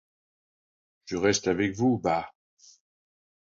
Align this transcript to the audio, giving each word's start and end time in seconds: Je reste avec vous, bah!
Je 1.05 1.15
reste 1.15 1.47
avec 1.47 1.75
vous, 1.75 1.99
bah! 1.99 2.31